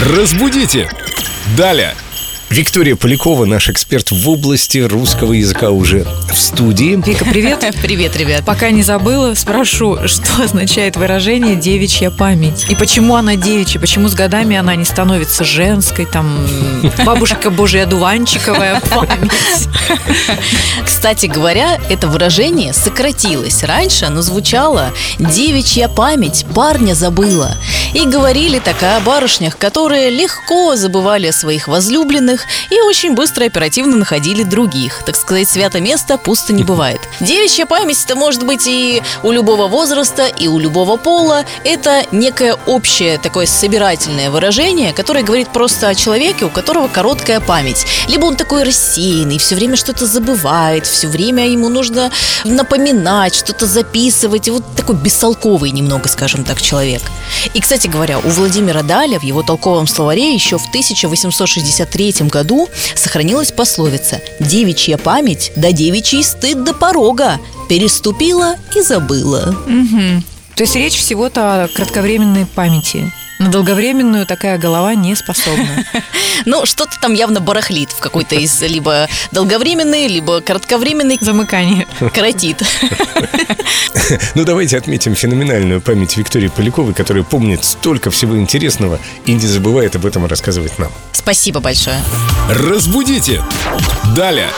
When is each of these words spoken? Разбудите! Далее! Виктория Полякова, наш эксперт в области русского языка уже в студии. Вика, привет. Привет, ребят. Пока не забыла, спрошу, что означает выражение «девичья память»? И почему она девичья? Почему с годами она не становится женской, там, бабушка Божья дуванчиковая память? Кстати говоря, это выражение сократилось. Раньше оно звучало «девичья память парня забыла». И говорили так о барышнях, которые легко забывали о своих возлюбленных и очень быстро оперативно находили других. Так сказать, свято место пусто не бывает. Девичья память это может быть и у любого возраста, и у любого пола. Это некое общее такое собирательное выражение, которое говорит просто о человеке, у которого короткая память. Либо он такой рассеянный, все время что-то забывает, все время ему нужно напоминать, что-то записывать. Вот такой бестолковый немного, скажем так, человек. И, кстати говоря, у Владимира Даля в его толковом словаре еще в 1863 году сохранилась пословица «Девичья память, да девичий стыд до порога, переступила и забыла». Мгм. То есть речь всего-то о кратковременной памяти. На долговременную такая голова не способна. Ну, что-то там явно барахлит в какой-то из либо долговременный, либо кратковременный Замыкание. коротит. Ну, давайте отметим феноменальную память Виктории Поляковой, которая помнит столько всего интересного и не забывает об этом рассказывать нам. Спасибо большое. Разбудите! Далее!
Разбудите! 0.00 0.88
Далее! 1.58 1.94
Виктория 2.50 2.96
Полякова, 2.96 3.44
наш 3.44 3.68
эксперт 3.68 4.10
в 4.10 4.28
области 4.28 4.78
русского 4.78 5.34
языка 5.34 5.70
уже 5.70 6.04
в 6.28 6.36
студии. 6.36 7.00
Вика, 7.06 7.24
привет. 7.24 7.64
Привет, 7.82 8.16
ребят. 8.16 8.44
Пока 8.44 8.70
не 8.70 8.82
забыла, 8.82 9.34
спрошу, 9.34 9.98
что 10.06 10.42
означает 10.42 10.96
выражение 10.96 11.54
«девичья 11.54 12.10
память»? 12.10 12.66
И 12.68 12.74
почему 12.74 13.14
она 13.14 13.36
девичья? 13.36 13.78
Почему 13.78 14.08
с 14.08 14.14
годами 14.14 14.56
она 14.56 14.74
не 14.74 14.84
становится 14.84 15.44
женской, 15.44 16.06
там, 16.06 16.44
бабушка 17.04 17.50
Божья 17.50 17.86
дуванчиковая 17.86 18.80
память? 18.80 19.30
Кстати 20.84 21.26
говоря, 21.26 21.78
это 21.88 22.08
выражение 22.08 22.72
сократилось. 22.72 23.62
Раньше 23.62 24.06
оно 24.06 24.22
звучало 24.22 24.92
«девичья 25.20 25.86
память 25.86 26.46
парня 26.52 26.94
забыла». 26.94 27.56
И 27.92 28.06
говорили 28.06 28.60
так 28.60 28.80
о 28.82 29.00
барышнях, 29.00 29.58
которые 29.58 30.10
легко 30.10 30.76
забывали 30.76 31.26
о 31.26 31.32
своих 31.32 31.66
возлюбленных 31.66 32.44
и 32.70 32.80
очень 32.80 33.14
быстро 33.14 33.46
оперативно 33.46 33.96
находили 33.96 34.44
других. 34.44 35.02
Так 35.04 35.16
сказать, 35.16 35.48
свято 35.48 35.80
место 35.80 36.16
пусто 36.16 36.52
не 36.52 36.62
бывает. 36.62 37.00
Девичья 37.18 37.66
память 37.66 38.04
это 38.04 38.14
может 38.14 38.44
быть 38.46 38.66
и 38.66 39.02
у 39.24 39.32
любого 39.32 39.66
возраста, 39.66 40.26
и 40.26 40.46
у 40.46 40.58
любого 40.58 40.96
пола. 40.96 41.44
Это 41.64 42.04
некое 42.12 42.54
общее 42.66 43.18
такое 43.18 43.46
собирательное 43.46 44.30
выражение, 44.30 44.92
которое 44.92 45.24
говорит 45.24 45.48
просто 45.52 45.88
о 45.88 45.94
человеке, 45.94 46.44
у 46.44 46.50
которого 46.50 46.86
короткая 46.86 47.40
память. 47.40 47.86
Либо 48.08 48.26
он 48.26 48.36
такой 48.36 48.62
рассеянный, 48.62 49.38
все 49.38 49.56
время 49.56 49.76
что-то 49.76 50.06
забывает, 50.06 50.86
все 50.86 51.08
время 51.08 51.48
ему 51.48 51.68
нужно 51.68 52.12
напоминать, 52.44 53.34
что-то 53.34 53.66
записывать. 53.66 54.48
Вот 54.48 54.64
такой 54.76 54.94
бестолковый 54.94 55.72
немного, 55.72 56.08
скажем 56.08 56.44
так, 56.44 56.62
человек. 56.62 57.02
И, 57.54 57.60
кстати 57.60 57.79
говоря, 57.88 58.18
у 58.18 58.28
Владимира 58.28 58.82
Даля 58.82 59.18
в 59.18 59.22
его 59.22 59.42
толковом 59.42 59.86
словаре 59.86 60.34
еще 60.34 60.58
в 60.58 60.68
1863 60.68 62.14
году 62.28 62.68
сохранилась 62.94 63.52
пословица 63.52 64.20
«Девичья 64.40 64.96
память, 64.96 65.52
да 65.56 65.72
девичий 65.72 66.22
стыд 66.22 66.64
до 66.64 66.74
порога, 66.74 67.38
переступила 67.68 68.56
и 68.74 68.82
забыла». 68.82 69.56
Мгм. 69.66 70.24
То 70.56 70.62
есть 70.64 70.74
речь 70.76 70.96
всего-то 70.98 71.64
о 71.64 71.68
кратковременной 71.68 72.46
памяти. 72.46 73.10
На 73.40 73.48
долговременную 73.48 74.26
такая 74.26 74.58
голова 74.58 74.94
не 74.94 75.16
способна. 75.16 75.84
Ну, 76.46 76.64
что-то 76.64 76.98
там 76.98 77.12
явно 77.12 77.40
барахлит 77.40 77.90
в 77.90 77.98
какой-то 77.98 78.34
из 78.34 78.62
либо 78.62 79.08
долговременный, 79.30 80.06
либо 80.06 80.40
кратковременный 80.40 81.18
Замыкание. 81.20 81.86
коротит. 82.14 82.62
Ну, 84.34 84.44
давайте 84.44 84.76
отметим 84.76 85.14
феноменальную 85.14 85.80
память 85.80 86.16
Виктории 86.16 86.48
Поляковой, 86.48 86.94
которая 86.94 87.22
помнит 87.22 87.64
столько 87.64 88.10
всего 88.10 88.38
интересного 88.38 88.98
и 89.26 89.32
не 89.32 89.46
забывает 89.46 89.94
об 89.96 90.06
этом 90.06 90.26
рассказывать 90.26 90.78
нам. 90.78 90.90
Спасибо 91.12 91.60
большое. 91.60 92.00
Разбудите! 92.48 93.42
Далее! 94.16 94.48